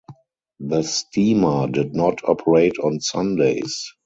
[0.59, 3.93] The steamer did not operate on Sundays.